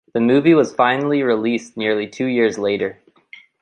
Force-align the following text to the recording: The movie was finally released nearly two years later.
The 0.15 0.19
movie 0.19 0.55
was 0.55 0.73
finally 0.73 1.21
released 1.21 1.77
nearly 1.77 2.07
two 2.07 2.25
years 2.25 2.57
later. 2.57 2.97